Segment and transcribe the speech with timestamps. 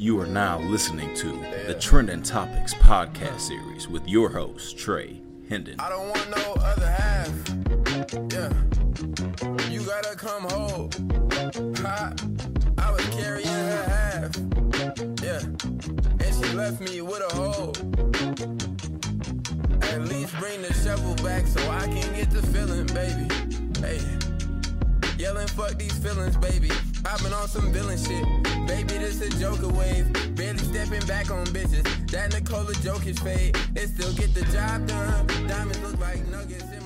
[0.00, 5.78] You are now listening to the Trending Topics podcast series with your host, Trey Hendon.
[5.78, 7.28] I don't want no other half.
[8.32, 8.50] Yeah.
[9.68, 10.88] You gotta come home.
[11.82, 12.14] Ha.
[12.78, 14.34] I was carrying her half.
[15.22, 15.42] Yeah.
[16.24, 17.76] And she left me with a hole.
[19.82, 23.28] At least bring the shovel back so I can get the feeling, baby.
[23.86, 24.29] Hey.
[25.30, 26.70] Yelling, fuck these feelings, baby.
[27.22, 28.24] Been on some villain shit.
[28.66, 30.12] Baby, this a Joker wave.
[30.34, 31.84] Barely stepping back on bitches.
[32.10, 33.56] That Nikola Jokic fade.
[33.76, 35.26] It still get the job done.
[35.46, 36.79] Diamonds look like nuggets.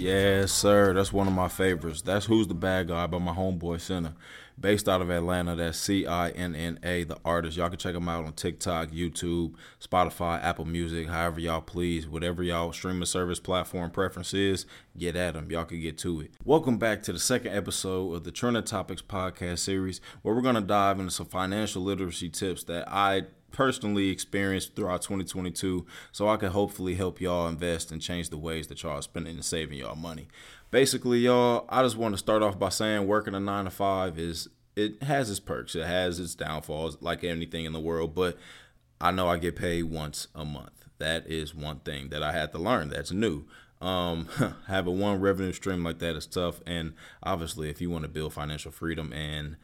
[0.00, 0.94] Yes, sir.
[0.94, 2.00] That's one of my favorites.
[2.00, 4.14] That's Who's the Bad Guy by my homeboy Cinna.
[4.58, 5.54] Based out of Atlanta.
[5.54, 7.58] That's C I N N A, the artist.
[7.58, 12.08] Y'all can check him out on TikTok, YouTube, Spotify, Apple Music, however y'all please.
[12.08, 14.64] Whatever y'all streaming service platform preference is,
[14.96, 15.50] get at him.
[15.50, 16.30] Y'all can get to it.
[16.46, 20.54] Welcome back to the second episode of the Trending Topics podcast series, where we're going
[20.54, 26.36] to dive into some financial literacy tips that I personally experienced throughout 2022 so I
[26.36, 29.78] can hopefully help y'all invest and change the ways that y'all are spending and saving
[29.78, 30.28] y'all money.
[30.70, 34.18] Basically, y'all, I just want to start off by saying working a 9 to 5
[34.18, 38.38] is it has its perks, it has its downfalls like anything in the world, but
[39.00, 40.88] I know I get paid once a month.
[40.98, 43.46] That is one thing that I had to learn that's new.
[43.80, 44.28] Um,
[44.66, 46.92] having one revenue stream like that is tough, and
[47.22, 49.56] obviously, if you want to build financial freedom and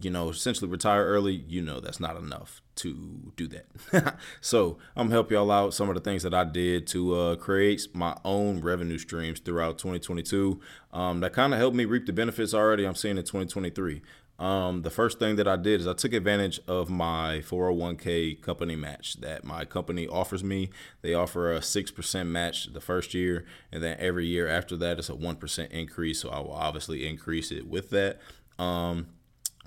[0.00, 4.16] you know, essentially retire early, you know that's not enough to do that.
[4.40, 7.36] so I'm gonna help y'all out some of the things that I did to uh,
[7.36, 10.60] create my own revenue streams throughout 2022.
[10.92, 12.84] Um, that kind of helped me reap the benefits already.
[12.84, 14.02] I'm seeing in 2023.
[14.38, 18.74] Um, the first thing that I did is I took advantage of my 401k company
[18.74, 20.70] match that my company offers me.
[21.02, 25.10] They offer a 6% match the first year, and then every year after that, it's
[25.10, 26.20] a 1% increase.
[26.22, 28.20] So I will obviously increase it with that.
[28.58, 29.08] Um,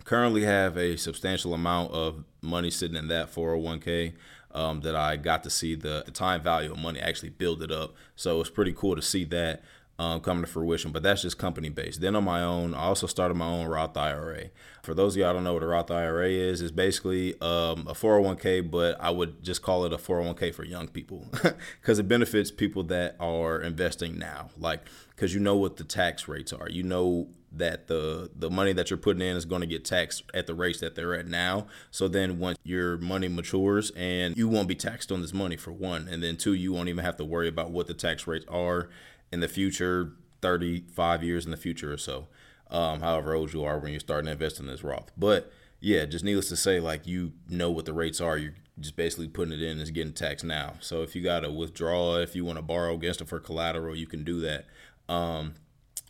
[0.04, 4.14] currently have a substantial amount of money sitting in that 401k
[4.52, 7.72] um, that I got to see the, the time value of money actually build it
[7.72, 7.94] up.
[8.16, 9.64] So it's pretty cool to see that
[9.98, 12.02] um, coming to fruition, but that's just company based.
[12.02, 14.50] Then on my own, I also started my own Roth IRA.
[14.84, 17.94] For those of y'all don't know what a Roth IRA is, it's basically um, a
[17.94, 21.26] 401k, but I would just call it a 401k for young people
[21.82, 24.50] because it benefits people that are investing now.
[24.58, 28.74] Like, because you know what the tax rates are, you know that the the money
[28.74, 31.28] that you're putting in is going to get taxed at the rates that they're at
[31.28, 31.68] now.
[31.92, 35.72] So then once your money matures and you won't be taxed on this money for
[35.72, 38.46] one, and then two, you won't even have to worry about what the tax rates
[38.50, 38.90] are
[39.32, 42.28] in the future, 35 years in the future or so.
[42.72, 45.12] Um, however old you are when you're starting to invest in this Roth.
[45.16, 48.38] But yeah, just needless to say, like you know what the rates are.
[48.38, 50.74] You're just basically putting it in is getting taxed now.
[50.80, 53.96] So if you got to withdraw, if you want to borrow against it for collateral,
[53.96, 54.66] you can do that.
[55.08, 55.56] Um,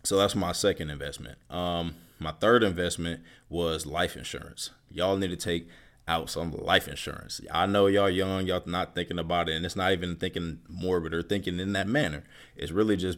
[0.06, 1.38] so that's my second investment.
[1.50, 4.70] Um, my third investment was life insurance.
[4.90, 5.68] Y'all need to take
[6.08, 7.42] out some life insurance.
[7.52, 11.14] I know y'all young, y'all not thinking about it, and it's not even thinking morbid
[11.14, 12.24] or thinking in that manner.
[12.56, 13.18] It's really just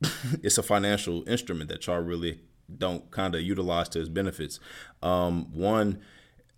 [0.42, 2.40] it's a financial instrument that y'all really
[2.76, 4.60] don't kind of utilize to its benefits.
[5.02, 6.00] Um, one,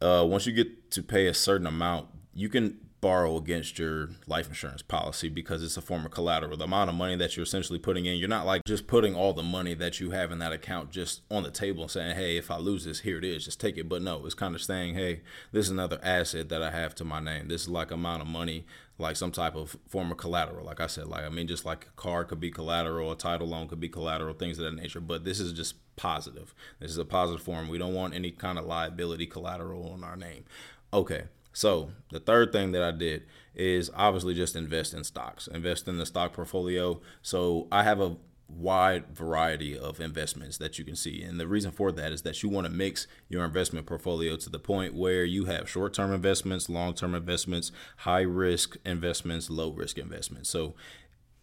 [0.01, 4.49] uh, once you get to pay a certain amount, you can borrow against your life
[4.49, 6.57] insurance policy because it's a form of collateral.
[6.57, 9.33] The amount of money that you're essentially putting in, you're not like just putting all
[9.33, 12.37] the money that you have in that account just on the table and saying, hey,
[12.37, 13.89] if I lose this, here it is, just take it.
[13.89, 15.23] But no, it's kind of saying, hey,
[15.53, 17.49] this is another asset that I have to my name.
[17.49, 18.67] This is like amount of money,
[18.99, 20.67] like some type of form of collateral.
[20.67, 23.49] Like I said, like, I mean, just like a car could be collateral, a title
[23.49, 25.01] loan could be collateral, things of that nature.
[25.01, 26.55] But this is just positive.
[26.81, 27.69] This is a positive form.
[27.69, 30.45] We don't want any kind of liability collateral on our name.
[30.93, 31.25] Okay.
[31.53, 33.25] So the third thing that I did
[33.55, 37.01] is obviously just invest in stocks, invest in the stock portfolio.
[37.23, 38.17] So I have a
[38.49, 41.23] wide variety of investments that you can see.
[41.23, 44.51] And the reason for that is that you want to mix your investment portfolio to
[44.51, 49.71] the point where you have short term investments, long term investments, high risk investments, low
[49.71, 50.51] risk investments.
[50.51, 50.75] So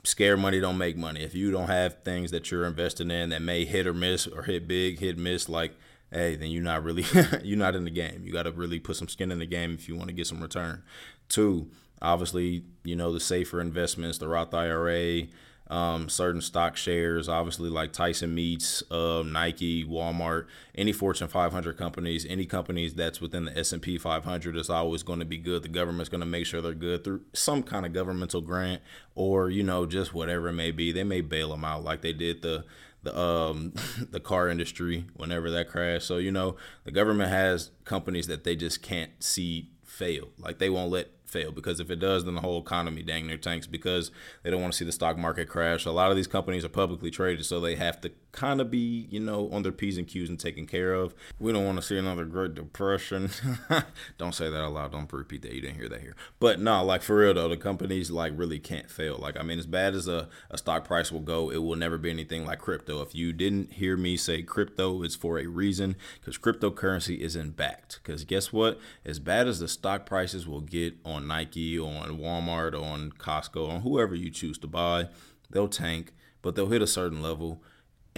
[0.03, 1.21] scare money don't make money.
[1.21, 4.43] If you don't have things that you're investing in that may hit or miss or
[4.43, 5.73] hit big, hit miss, like
[6.11, 7.05] hey, then you're not really
[7.43, 8.21] you're not in the game.
[8.23, 10.27] You got to really put some skin in the game if you want to get
[10.27, 10.83] some return.
[11.29, 11.69] Two,
[12.01, 15.27] obviously, you know the safer investments, the Roth IRA,
[15.69, 20.45] um, certain stock shares, obviously like Tyson Meats, uh, Nike, Walmart,
[20.75, 25.25] any Fortune 500 companies, any companies that's within the S&P 500 is always going to
[25.25, 25.63] be good.
[25.63, 28.81] The government's going to make sure they're good through some kind of governmental grant
[29.15, 30.91] or you know just whatever it may be.
[30.91, 32.63] They may bail them out like they did the
[33.07, 33.73] the um
[34.11, 36.07] the car industry whenever that crashed.
[36.07, 40.29] So you know the government has companies that they just can't see fail.
[40.37, 43.37] Like they won't let fail because if it does, then the whole economy dang near
[43.37, 44.11] tanks because
[44.43, 45.85] they don't want to see the stock market crash.
[45.85, 49.07] A lot of these companies are publicly traded, so they have to kind of be,
[49.09, 51.15] you know, on their P's and Q's and taken care of.
[51.39, 53.31] We don't want to see another Great Depression.
[54.19, 54.91] don't say that out loud.
[54.91, 55.53] Don't repeat that.
[55.53, 56.15] You didn't hear that here.
[56.39, 59.17] But no, like for real though, the companies like really can't fail.
[59.19, 61.97] Like, I mean, as bad as a, a stock price will go, it will never
[61.97, 63.01] be anything like crypto.
[63.01, 67.99] If you didn't hear me say crypto, it's for a reason because cryptocurrency isn't backed.
[68.03, 68.79] Because guess what?
[69.03, 73.81] As bad as the stock prices will get on Nike, on Walmart, on Costco, on
[73.81, 75.07] whoever you choose to buy,
[75.49, 76.13] they'll tank,
[76.43, 77.63] but they'll hit a certain level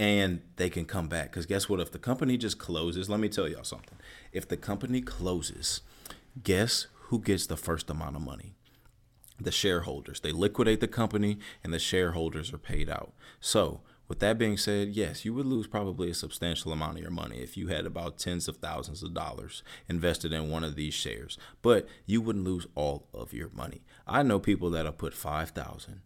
[0.00, 1.30] and they can come back.
[1.30, 1.78] Because guess what?
[1.78, 3.98] If the company just closes, let me tell y'all something.
[4.32, 5.82] If the company closes,
[6.42, 8.54] guess who gets the first amount of money?
[9.38, 10.20] The shareholders.
[10.20, 13.12] They liquidate the company and the shareholders are paid out.
[13.40, 17.10] So, with that being said, yes, you would lose probably a substantial amount of your
[17.10, 20.94] money if you had about tens of thousands of dollars invested in one of these
[20.94, 23.82] shares, but you wouldn't lose all of your money.
[24.06, 26.00] I know people that have put 5,000,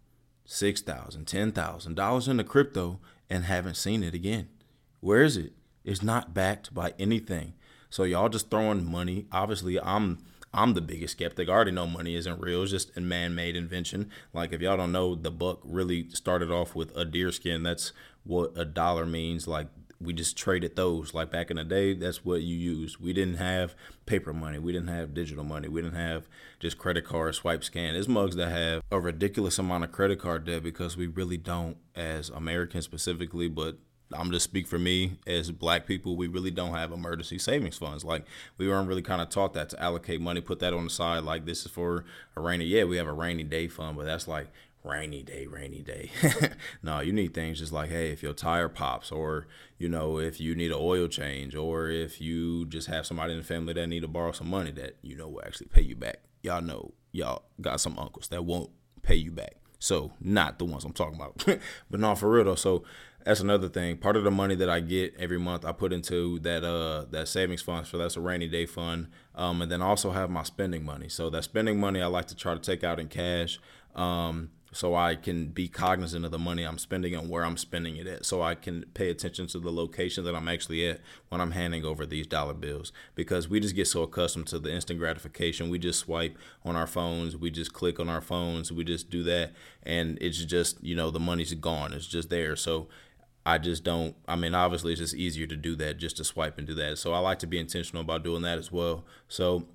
[0.45, 2.99] 6,000, 10,000 dollars into crypto
[3.29, 4.49] and haven't seen it again.
[5.01, 5.53] Where is it?
[5.85, 7.55] It's not backed by anything.
[7.91, 9.27] So y'all just throwing money.
[9.31, 10.19] Obviously, I'm
[10.53, 11.49] I'm the biggest skeptic.
[11.49, 12.63] I already know money isn't real.
[12.63, 14.11] It's just a man-made invention.
[14.33, 17.63] Like if y'all don't know, the buck really started off with a deer skin.
[17.65, 17.93] That's
[18.23, 19.49] what a dollar means.
[19.49, 19.67] Like
[20.05, 21.15] we just traded those.
[21.15, 22.99] Like back in the day, that's what you used.
[22.99, 23.75] We didn't have
[24.07, 24.59] paper money.
[24.59, 25.69] We didn't have digital money.
[25.69, 26.29] We didn't have
[26.61, 27.95] just credit card swipe scan.
[27.95, 31.77] There's mugs that have a ridiculous amount of credit card debt because we really don't,
[31.95, 33.79] as Americans specifically, but
[34.13, 38.05] I'm just speak for me as black people, we really don't have emergency savings funds.
[38.05, 38.25] Like
[38.59, 41.25] we weren't really kind of taught that to allocate money, put that on the side.
[41.25, 42.05] Like this is for
[42.37, 42.65] a rainy.
[42.65, 44.49] Yeah, we have a rainy day fund, but that's like
[44.85, 46.11] rainy day, rainy day.
[46.83, 49.47] no, you need things just like, hey, if your tire pops, or
[49.79, 53.39] you know, if you need an oil change, or if you just have somebody in
[53.39, 55.97] the family that need to borrow some money that you know will actually pay you
[55.97, 56.19] back.
[56.43, 58.71] Y'all know, y'all got some uncles that won't
[59.03, 59.57] pay you back.
[59.79, 61.45] So not the ones I'm talking about,
[61.91, 62.55] but no, for real though.
[62.55, 62.85] So
[63.25, 63.97] that's another thing.
[63.97, 67.29] Part of the money that I get every month, I put into that uh that
[67.29, 67.87] savings fund.
[67.87, 69.09] So that's a rainy day fund.
[69.35, 71.09] Um, and then also have my spending money.
[71.09, 73.59] So that spending money, I like to try to take out in cash.
[73.95, 77.97] Um, so I can be cognizant of the money I'm spending and where I'm spending
[77.97, 78.27] it at.
[78.27, 81.85] So I can pay attention to the location that I'm actually at when I'm handing
[81.85, 82.91] over these dollar bills.
[83.15, 85.71] Because we just get so accustomed to the instant gratification.
[85.71, 89.23] We just swipe on our phones, we just click on our phones, we just do
[89.23, 89.53] that.
[89.85, 91.93] And it's just, you know, the money's gone.
[91.93, 92.57] It's just there.
[92.57, 92.89] So
[93.47, 94.17] I just don't.
[94.27, 96.99] I mean, obviously, it's just easier to do that, just to swipe and do that.
[96.99, 99.05] So I like to be intentional about doing that as well.
[99.29, 99.69] So,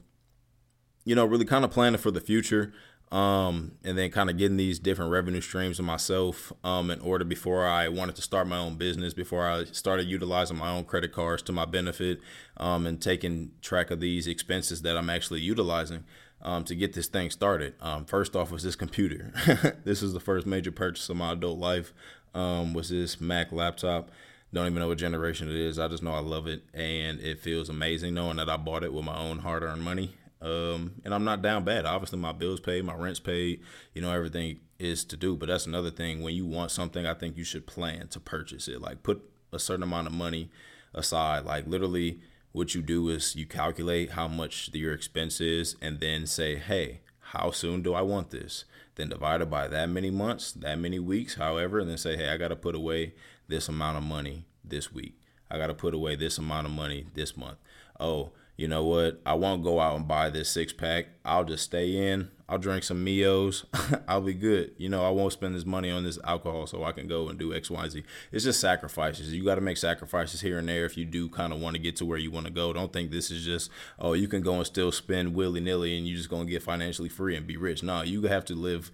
[1.06, 2.74] you know, really kind of planning for the future
[3.12, 7.26] um, and then kind of getting these different revenue streams of myself um, in order
[7.26, 11.12] before I wanted to start my own business, before I started utilizing my own credit
[11.12, 12.20] cards to my benefit
[12.58, 16.04] um, and taking track of these expenses that I'm actually utilizing
[16.42, 17.74] um, to get this thing started.
[17.82, 19.34] Um, first off was this computer.
[19.84, 21.94] this is the first major purchase of my adult life
[22.36, 24.12] um, was this Mac laptop.
[24.54, 25.80] Don't even know what generation it is.
[25.80, 28.94] I just know I love it and it feels amazing knowing that I bought it
[28.94, 30.16] with my own hard-earned money.
[30.42, 31.86] Um, and I'm not down bad.
[31.86, 33.62] Obviously, my bills paid, my rent's paid.
[33.94, 35.36] You know, everything is to do.
[35.36, 36.22] But that's another thing.
[36.22, 38.82] When you want something, I think you should plan to purchase it.
[38.82, 39.22] Like put
[39.52, 40.50] a certain amount of money
[40.94, 41.46] aside.
[41.46, 42.22] Like literally,
[42.52, 47.02] what you do is you calculate how much your expense is, and then say, hey,
[47.20, 48.66] how soon do I want this?
[48.96, 52.30] Then divide it by that many months, that many weeks, however, and then say, hey,
[52.30, 53.14] I got to put away
[53.48, 55.14] this amount of money this week.
[55.50, 57.58] I got to put away this amount of money this month.
[58.00, 59.22] Oh, you know what?
[59.26, 61.06] I won't go out and buy this six pack.
[61.24, 62.30] I'll just stay in.
[62.50, 63.64] I'll drink some Mios.
[64.08, 64.74] I'll be good.
[64.78, 67.40] You know, I won't spend this money on this alcohol so I can go and
[67.40, 68.04] do X, Y, Z.
[68.34, 69.34] It's just sacrifices.
[69.34, 71.82] You got to make sacrifices here and there if you do kind of want to
[71.82, 72.74] get to where you want to go.
[72.74, 76.06] Don't think this is just, oh, you can go and still spend willy nilly and
[76.06, 77.82] you're just going to get financially free and be rich.
[77.82, 78.92] No, you have to live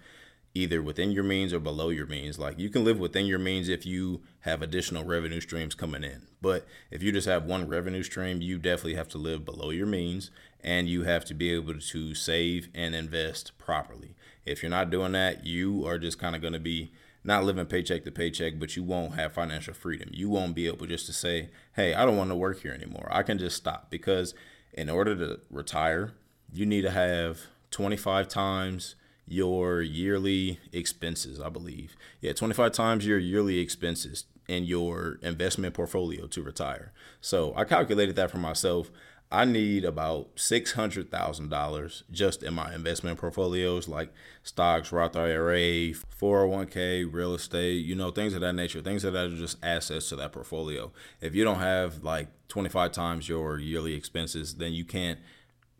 [0.56, 2.38] either within your means or below your means.
[2.38, 6.22] Like you can live within your means if you have additional revenue streams coming in.
[6.40, 9.86] But if you just have one revenue stream, you definitely have to live below your
[9.86, 10.30] means
[10.62, 14.16] and you have to be able to save and invest properly.
[14.46, 17.66] If you're not doing that, you are just kind of going to be not living
[17.66, 20.08] paycheck to paycheck, but you won't have financial freedom.
[20.12, 23.08] You won't be able just to say, hey, I don't want to work here anymore.
[23.10, 24.34] I can just stop because
[24.72, 26.12] in order to retire,
[26.52, 27.40] you need to have
[27.72, 28.94] 25 times
[29.26, 31.96] your yearly expenses, I believe.
[32.20, 36.92] Yeah, 25 times your yearly expenses in your investment portfolio to retire.
[37.20, 38.90] So I calculated that for myself.
[39.30, 44.12] I need about $600,000 just in my investment portfolios like
[44.44, 49.28] stocks, Roth IRA, 401k, real estate, you know, things of that nature, things that are
[49.28, 50.92] just assets to that portfolio.
[51.20, 55.18] If you don't have like 25 times your yearly expenses, then you can't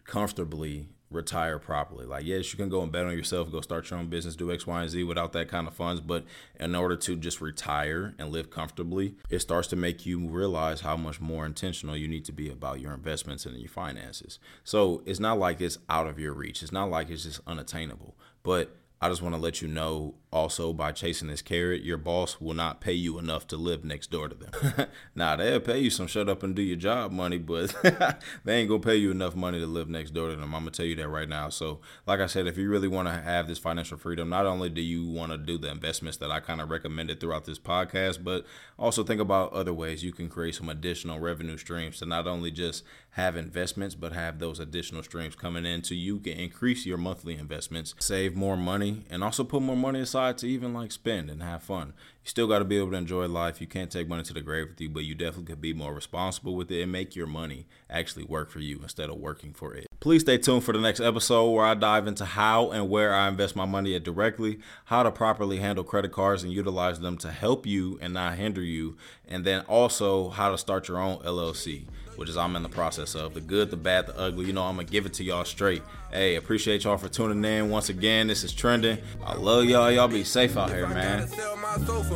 [0.05, 2.07] comfortably retire properly.
[2.07, 4.53] Like, yes, you can go and bet on yourself, go start your own business, do
[4.53, 6.01] X, Y, and Z without that kind of funds.
[6.01, 6.25] But
[6.61, 10.97] in order to just retire and live comfortably, it starts to make you realize how
[10.97, 14.39] much more intentional you need to be about your investments and your finances.
[14.63, 16.63] So it's not like it's out of your reach.
[16.63, 18.17] It's not like it's just unattainable.
[18.43, 22.41] But I just want to let you know also by chasing this carrot, your boss
[22.41, 24.87] will not pay you enough to live next door to them.
[25.15, 27.75] now they'll pay you some shut up and do your job money, but
[28.45, 30.55] they ain't gonna pay you enough money to live next door to them.
[30.55, 31.49] I'm gonna tell you that right now.
[31.49, 34.69] So, like I said, if you really want to have this financial freedom, not only
[34.69, 38.23] do you want to do the investments that I kind of recommended throughout this podcast,
[38.23, 38.45] but
[38.79, 42.51] also think about other ways you can create some additional revenue streams to not only
[42.51, 42.85] just
[43.17, 47.35] have investments, but have those additional streams coming in so you can increase your monthly
[47.35, 51.43] investments, save more money, and also put more money aside to even like spend and
[51.43, 51.93] have fun.
[52.27, 53.61] You still got to be able to enjoy life.
[53.61, 55.95] You can't take money to the grave with you, but you definitely could be more
[55.95, 59.75] responsible with it and make your money actually work for you instead of working for
[59.75, 59.87] it.
[60.01, 63.29] Please stay tuned for the next episode where I dive into how and where I
[63.29, 67.65] invest my money directly, how to properly handle credit cards and utilize them to help
[67.65, 68.97] you and not hinder you,
[69.29, 73.15] and then also how to start your own LLC which is I'm in the process
[73.15, 73.35] of.
[73.35, 74.47] The good, the bad, the ugly.
[74.47, 75.83] You know, I'm gonna give it to y'all straight.
[76.11, 78.27] Hey, appreciate y'all for tuning in once again.
[78.27, 78.99] This is trending.
[79.25, 79.91] I love y'all.
[79.91, 81.29] Y'all be safe out here, man.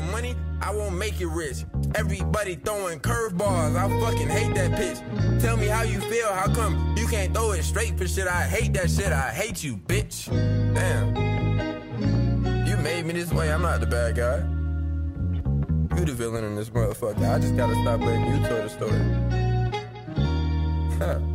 [0.02, 1.64] Money, I won't make it rich.
[1.94, 3.76] Everybody throwing curveballs.
[3.76, 4.98] I fucking hate that pitch.
[5.42, 6.28] Tell me how you feel.
[6.28, 8.26] How come you can't throw it straight for shit?
[8.26, 9.12] I hate that shit.
[9.12, 10.28] I hate you, bitch.
[10.74, 11.16] Damn.
[12.66, 13.52] You made me this way.
[13.52, 14.44] I'm not the bad guy.
[15.98, 17.28] You the villain in this motherfucker.
[17.28, 18.68] I just gotta stop letting you tell the
[21.18, 21.29] story.